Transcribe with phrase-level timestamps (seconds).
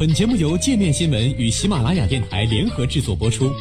[0.00, 3.52] 本节目由界面新闻与喜马拉雅电台联合制作播出。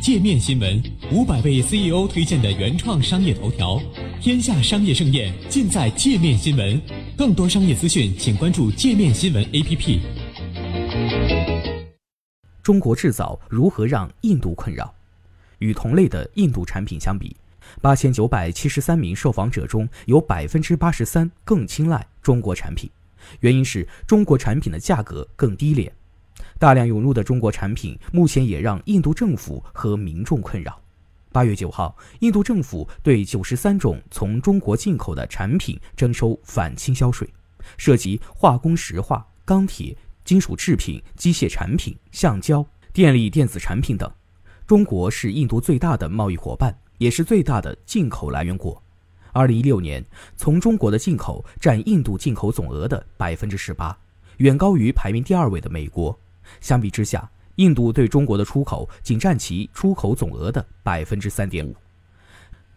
[0.00, 0.82] 界面新闻
[1.12, 3.78] 五百位 CEO 推荐的原创商业头条，
[4.18, 6.80] 天下商业盛宴尽在界面新闻。
[7.18, 10.00] 更多商业资讯，请关注界面新闻 APP。
[12.62, 14.90] 中国制造如何让印度困扰？
[15.58, 17.36] 与同类的印度产品相比，
[17.80, 22.90] 八千九百七十三名受访者中有百分之八十三更青睐中国产品，
[23.40, 25.92] 原因是中国产品的价格更低廉。
[26.58, 30.80] 大量涌入的中国产品，目前也让印度政府和民众困扰。
[31.30, 37.28] 八月九号，印度政府对九十三种从中国进口的产品征收反倾销税，
[37.76, 44.10] 涉及化工、石化、钢铁、金属制品、机械产品、橡胶、电力电子产品等。
[44.66, 48.80] 中国是印度最大的贸易伙伴，也是最大的进口来源国。
[49.32, 50.04] 二零一六年，
[50.36, 53.96] 从中国的进口占印度进口总额的百分之十八，
[54.38, 56.18] 远高于排名第二位的美国。
[56.60, 61.74] 相比之下，印度对中国的出口仅占其出口总额的百分之三点五。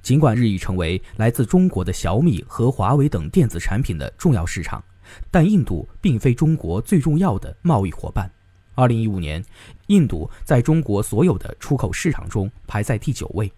[0.02, 4.84] 尽管日益成为来自中国的小米和华为等电子产品的重要市场，
[5.30, 8.30] 但印度并非中国最重要的贸易伙伴。
[8.74, 9.44] 二零一五年，
[9.88, 13.52] 印度在中国所有的出口市场中排在第九位，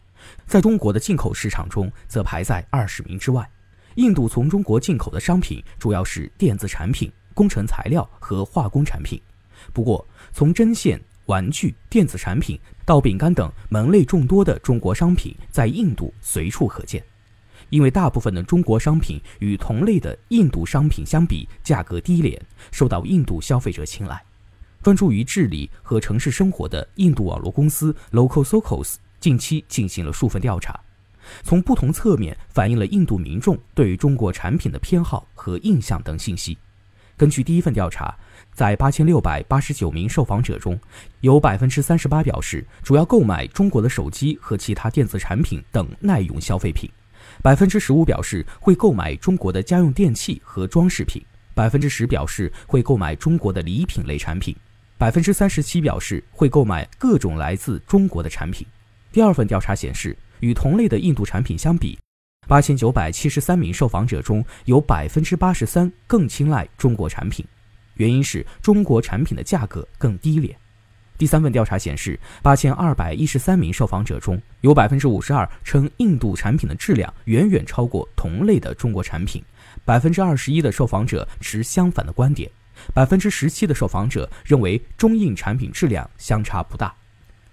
[0.46, 3.50] 在中国的进口市场中则排在二十名之外。
[3.96, 9.22] 印度从中国进口的商品主要是电子产品、工程材料和化工产品。
[9.72, 17.04] 不过，从针线、玩具、电子产品到饼干等门类众多的中国商品，在印度随处可见。
[17.70, 22.40] 因为大部分的中国商品与同类的印度商品相比，价格低廉，
[22.72, 24.22] 受到印度消费者青睐。
[24.82, 30.78] 专注于治理和城市生活的印度网络公司 Local Socos 近期进行了数份调查，
[31.44, 36.58] 从不同侧面反映了印度民众对于中国产品的偏好和印象等信息。
[37.16, 38.14] 根据第一份调查。
[38.54, 40.80] 在八千六百八十九名受访者中，
[41.22, 46.88] 有百分之三十八表示主要购买中国的手机和其他电子产品等耐用消费品，
[47.42, 51.20] 百分之十五表示会购买中国的家用电器和装饰品，
[51.56, 54.56] 百分之十表示会购买中国的礼品类产品，
[55.00, 58.68] 百分之三十七表示会购买各种来自中国的产品。
[59.14, 61.96] 第二份调查显示，与同类的印度产品相比，
[62.48, 67.46] 八千九百七十三名受访者中有百分之八十三更青睐中国产品。
[67.94, 70.58] 原因是中国产品的价格更低廉。
[71.16, 79.44] 第三份调查显示，八千二百一十三名受访者中有百分之五十二称印度产品的质量远远超过同类的中国产品，
[79.86, 82.50] 百分之二十一的受访者持相反的观点，
[82.96, 86.92] 百分之十七的受访者认为中印产品质量相差不大。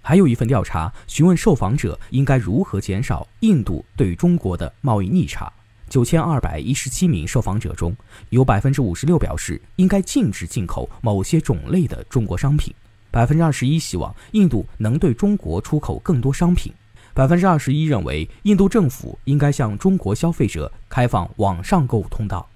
[0.01, 5.51] 还有一份调查询问受访者应该如何减少印度对中国的贸易逆差。
[5.89, 7.93] 九千二百一十七名受访者中，
[8.29, 12.73] 有百分之五十六表示应该禁止进口某些种类的中国商品，
[13.11, 16.73] 百分之二十一希望印度能对中国出口更多商品，
[17.13, 22.47] 百分之二十一认为印度政府应该向中国消费者开放网上购物通道。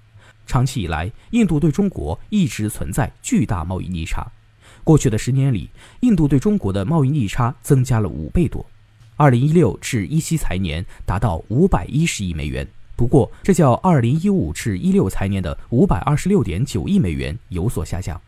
[0.46, 4.26] 长期以来，印度对中国一直存在巨大贸易逆差。
[4.86, 8.64] 过去的十年里，印度对中国的贸易逆差增加了五倍多，
[9.16, 12.64] 二零一六至一七财年达到五百一十亿美元。
[12.94, 18.18] 不过，这较二零一五至一六财年的五百二十六点九亿美元有所下降。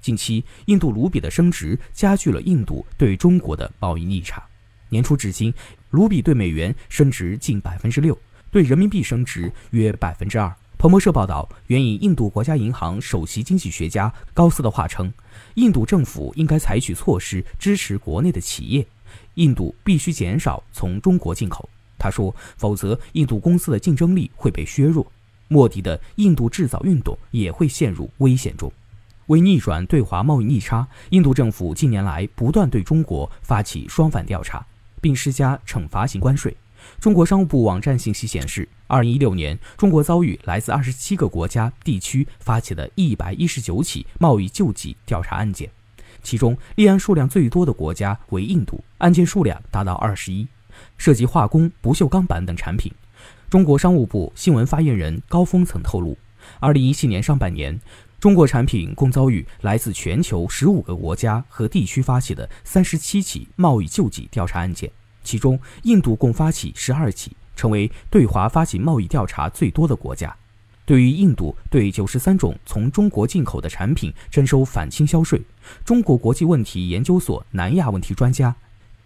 [0.00, 4.42] 近期，印度卢比的升值加剧了印度对中国的贸易逆差。
[4.88, 5.54] 年初至今，
[5.90, 8.18] 卢比对美元升值近百分之六，
[8.50, 10.52] 对人民币升值约百分之二。
[10.78, 15.12] 彭博社报道，援引印度国家银行首席经济学家高斯的话称，
[15.54, 18.86] 印度政府应该采取措施支持国内的企业，
[19.34, 21.68] 印度必须减少从中国进口。
[21.98, 25.04] 他说：“否则，印度公司的竞争力会被削弱，
[25.48, 28.72] 莫迪的印度制造运动也会陷入危险中。”
[29.26, 34.64] 为逆转对华贸易逆差，印度政府近年来不断对中国发起双反调查，
[35.00, 36.56] 并施加惩罚性关税。
[37.00, 45.70] 中国商务部网站信息显示，2016年，中国遭遇来自27个国家地区发起的119起贸易救济调查案件，
[46.22, 50.46] 其中立案数量最多的国家为印度，案件数量达到21。
[50.96, 52.92] 涉及化工、不锈钢板等产品。
[53.50, 56.16] 中国商务部新闻发言人高峰曾透露，
[56.60, 57.80] 二零一七年上半年，
[58.20, 64.88] 中国产品共遭遇来自全球十五个国家和地区发起的三十七起贸易救济调查案件，
[65.28, 70.34] 其中印度共发起十二起，成为对华发起贸易调查最多的国家。
[70.86, 75.38] 对于印度对九十三种从中国进口的产品征收反倾销税，
[75.84, 78.56] 中国国际问题研究所南亚问题专家。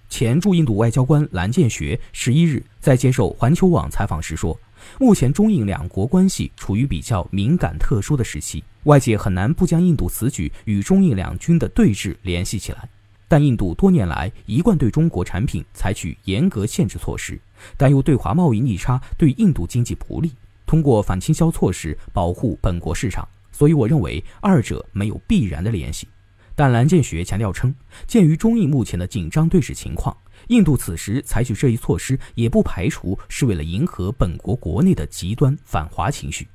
[0.08, 4.56] 前驻印度外交官蓝建学十一日在接受环球网采访时说
[5.00, 12.88] ：“目前中印两国关系处于比较敏感特殊的时期，外界很难不将印度此举与中印两军的对峙联系起来。
[13.32, 17.40] 但印度多年来一贯对中国产品采取严格限制措施，
[17.79, 20.31] 担忧对华贸易逆差对印度经济不利，
[20.67, 23.26] 通过反倾销措施保护本国市场。
[23.50, 26.06] 所以，我认为二者没有必然的联系。
[26.55, 27.75] 但蓝建学强调称，
[28.06, 30.14] 鉴于中印目前的紧张对峙情况，
[30.49, 36.46] 印度此时采取这一措施，也不排除是为了迎合本国国内的极端反华情绪。